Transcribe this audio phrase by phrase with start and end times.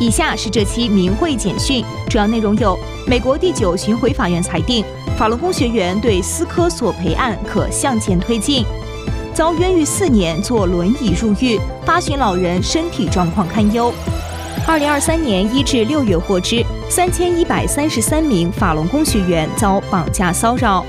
[0.00, 4.84] 以下是这期明慧简讯，主要内容有：美国第九巡回法院裁定，
[5.16, 8.62] 法轮功学员对思科索赔案可向前推进；
[9.34, 13.92] 遭冤狱四年坐轮椅入狱，八旬老人身体状况堪忧。
[14.68, 20.86] 二零二三年一至六月获知，三千一百三十三名法轮功学员遭绑架骚扰。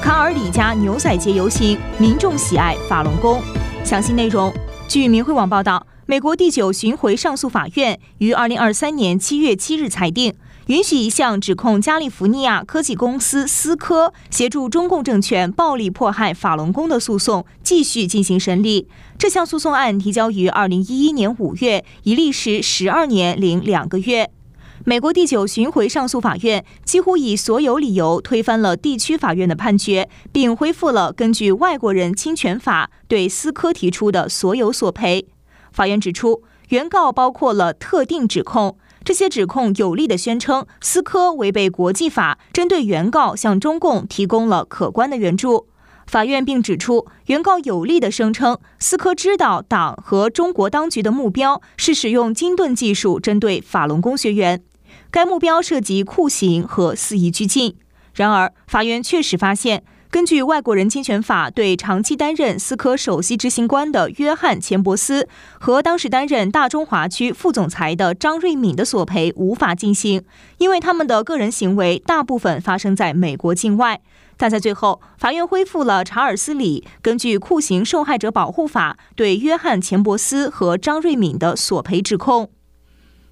[0.00, 3.40] 卡尔里加牛仔节游行，民众喜爱法轮功。
[3.82, 4.52] 详细内容，
[4.86, 5.84] 据明慧网报道。
[6.08, 10.32] 美国第九巡回上诉法院于二零二三年七月七日裁定，
[10.66, 18.86] 允许一项指控加利福尼亚科技公司思科协助中共政权暴力迫害法轮功的诉讼继续进行审理。
[19.18, 24.30] 这项诉讼案提交于二零一一年五月，已历时十二年零两个月。
[24.84, 35.26] 美国第九巡回上诉法院几乎以所有理由推翻了地区法院的判决，并恢复了根据外国人侵权法对思科提出的所有索赔。
[35.76, 45.68] 法院指出，原告包括了特定指控，这些指控有力的宣称思科违背国际法，针对原告向中共提供了可观的援助。
[46.06, 54.62] 法院并指出，原告有力的声称思科知道党和中国当局的目标是使用金盾技术针对法轮功学员，
[55.10, 57.76] 该目标涉及酷刑和肆意拘禁。
[58.14, 59.84] 然而，法院确实发现。
[60.10, 70.22] 根据外国人侵权法，对长期担任思科首席执行官的约翰·钱伯斯和当时担任大中华区副总裁的张瑞敏的索赔无法进行，
[70.58, 74.00] 因为他们的个人行为大部分发生在美国境外。
[74.38, 82.50] 但在最后，法院恢复了查尔斯·里根据酷刑受害者保护法对约翰·钱伯斯和张瑞敏的索赔指控。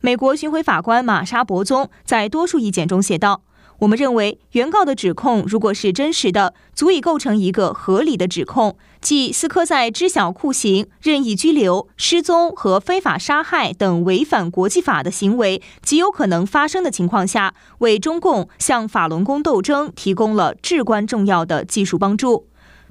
[0.00, 3.42] 美国巡回法官玛莎·伯宗在多数意见中写道。
[3.82, 22.46] 我们认为，原告的指控如果是真实的，足以构成一个合理的指控，即斯科在知晓酷刑、任意拘留、失踪和非法杀害等违反国际法的行为极有可能发生的情况下，为中共向法轮功斗争提供了至关重要的技术帮助。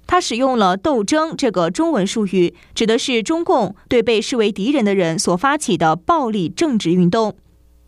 [0.05, 7.37] 他使用了“斗争”这个中文术语，指的是中共对被视为敌人的人所发起的暴力政治运动。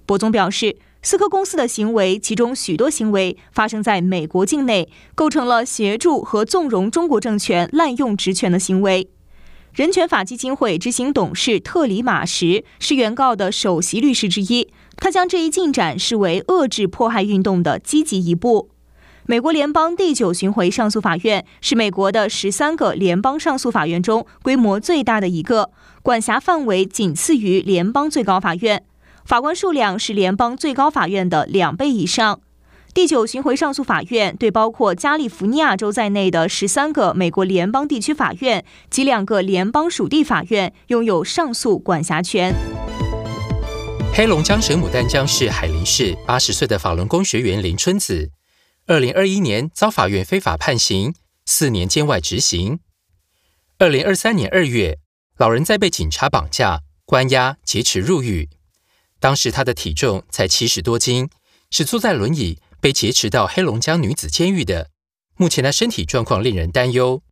[0.05, 0.77] 博宗表示。
[1.05, 9.09] 思科公司的行为，其中许多行为发生在美国境内，构成了协助和纵容中国政权滥用职权的行为。
[9.73, 18.69] 人权法基金会执行董事特里马什是原告的首席律师之一，他将这一进展视为遏制迫害运动的积极一步。
[19.25, 25.71] 美国联邦第九巡回上诉法院是美国的十三个联邦上诉法院中规模最大的一个，
[26.01, 28.83] 管辖范围仅次于联邦最高法院。
[29.25, 32.41] 法官数量是联邦最高法院的两倍以上。
[32.93, 42.53] 第九巡回上诉法院对包括加利福尼亚州在内的十三个美国联邦地区法院及两个联邦属地法院拥有上诉管辖权。
[44.13, 48.29] 黑龙江省牡丹江市海林市八十岁的法轮功学员林春子，
[48.85, 52.79] 二零二一年遭法院非法判刑四年监外执行。
[53.79, 54.99] 二零二三年二月，
[55.37, 58.49] 老人在被警察绑架、关押、劫持入狱。
[59.23, 61.29] 当时他的体重才七十多斤，
[61.71, 64.89] 是坐在轮椅被劫持到黑龙江女子监狱的。
[65.37, 67.23] 目前的身体状况令人担忧。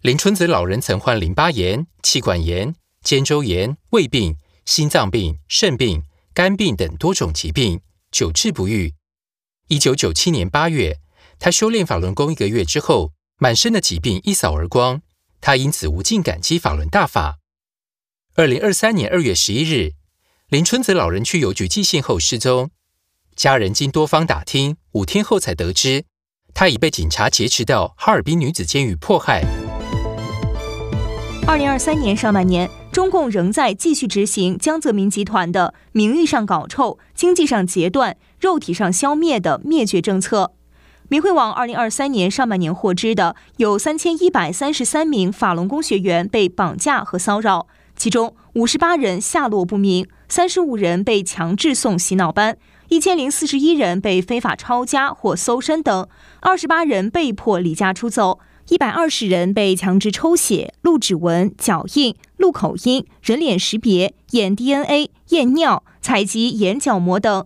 [0.00, 7.80] 林春子老人曾患淋巴炎、气管炎、肩周炎、胃病、心脏病、肾病、肝病等多种疾病，
[8.12, 8.94] 久治不愈。
[9.66, 11.00] 一九九七年八月，
[11.40, 15.02] 他修炼法轮功一个月之后，满身的疾病一扫而光，
[15.40, 17.40] 他因此无尽感激法轮大法。
[18.36, 19.94] 二零二三年二月十一日。
[20.50, 22.70] 林春子老人去邮局寄信后失踪，
[23.36, 26.06] 家人经多方打听，五天后才得知，
[26.52, 29.44] 他已被警察劫持到哈尔滨女子监狱迫害。
[31.46, 40.54] 二零二三年上半年，中共仍在继续执行江泽民集团的名誉上搞臭、经济上截断、肉体上消灭的灭绝政策。
[41.08, 47.68] 明慧网二零二三年上半年获知的有三千一百三十三名法轮功学员被绑架和骚扰。
[47.96, 52.56] 其中五十八人下落不明，三十五人被强制送洗脑班，
[52.88, 56.08] 一千零四十一人被非法抄家或搜身等，
[56.38, 58.38] 二十八人被迫离家出走，
[58.68, 67.44] 一百二十人被强制抽血、录指纹、脚印、录口音、人脸识别、验 DNA、验尿、采集眼角膜等。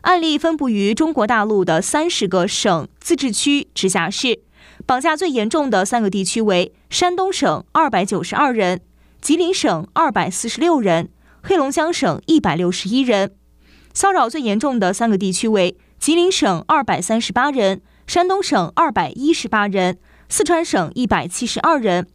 [0.00, 4.40] 案例分布于中国大陆的三十个省、自治区、直辖市。
[4.84, 8.80] 绑架最严重的三个地区为山东省二百九十二人。
[9.20, 11.08] 吉林省二百四十六人，
[11.46, 13.32] 黑龙江省一百六十一人。
[13.92, 19.98] 骚扰最严重的三个地区为吉林省二百三十八人，山东省二百一十八人，
[20.30, 22.06] 四川省一百七十二人。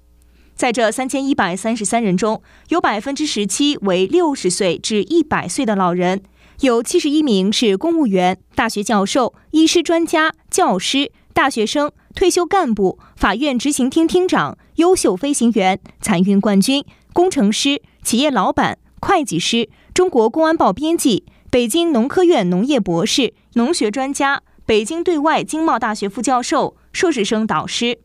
[0.55, 6.23] 在这三千一百三十三人中，有百分之十七为六十岁至一百岁的老人，
[6.61, 16.83] 有七十一名是公务员、大学教授、医师、专家、教师、大学生、退休干部、法院执行厅厅长、优秀飞行员、残运冠军、
[17.13, 27.99] 工程师、企业老板、会计师、中国公安报编辑、北京农科院农业博士、农学专家、北京对外经贸大学副教授、硕士生导师。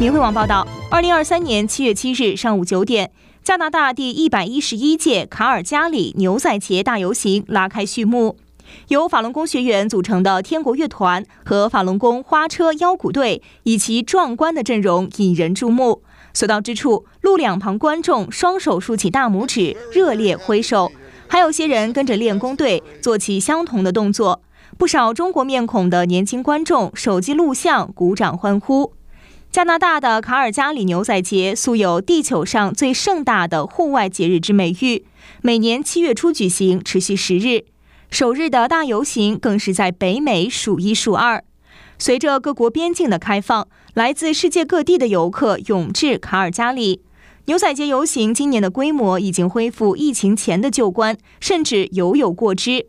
[0.00, 3.12] 明慧网报道，二零二三年七月七日上午九点。
[3.42, 8.36] 加拿大第一百一十一届卡尔加里牛仔节大游行拉开序幕，
[8.88, 16.02] 由法轮功学员组成的天国乐团和法轮功花车腰鼓队以其壮观的阵容引人注目。
[16.32, 20.90] 所到之处，路两旁观众双手竖起大拇指，热烈挥手，
[21.28, 24.42] 还有些人跟着练功队做起相同的动作。
[24.78, 28.92] 不少中国面孔的年轻观众手机录像，鼓掌欢呼。
[29.50, 35.04] 加拿大的卡尔加里牛仔节素有“地球上最盛大的户外节日”之美誉，
[35.42, 37.64] 每年七月初举行，持续十日。
[38.10, 41.44] 首日的大游行更是在北美数一数二。
[41.98, 47.02] 随着各国边境的开放，来自世界各地的游客涌至卡尔加里。
[47.46, 52.86] 牛仔节游行今年的规模已经恢复疫情前的旧观，甚至犹有过之。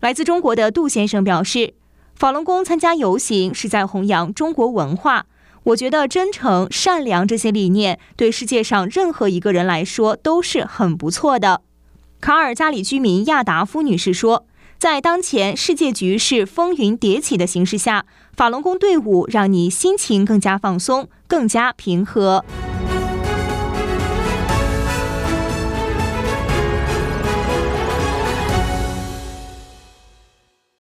[0.00, 1.74] 来自中国的杜先生表示
[2.14, 5.26] ：“法轮功参加游行是在弘扬中国文化。”
[5.64, 11.62] 我觉得真诚、善良这些理念对世界上任何一个人来说都是很不错的。
[12.20, 14.46] 卡尔加里居民亚达夫女士说
[14.78, 18.04] ：“在当前世界局势风云迭起的形势下，
[18.36, 22.44] 法轮功队伍让你心情更加放松、更加平和。”